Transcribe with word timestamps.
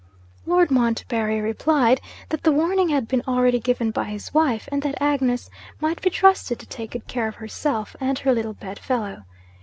Lord 0.47 0.71
Montbarry 0.71 1.41
replied, 1.41 2.01
that 2.29 2.41
the 2.41 2.51
warning 2.51 2.89
had 2.89 3.07
been 3.07 3.21
already 3.27 3.59
given 3.59 3.91
by 3.91 4.05
his 4.05 4.33
wife, 4.33 4.67
and 4.71 4.81
that 4.81 4.99
Agnes 4.99 5.47
might 5.79 6.01
be 6.01 6.09
trusted 6.09 6.57
to 6.57 6.65
take 6.65 6.89
good 6.93 7.05
care 7.05 7.27
of 7.27 7.35
herself 7.35 7.95
and 8.01 8.17
her 8.17 8.33
little 8.33 8.53
bed 8.53 8.79
fellow. 8.79 9.25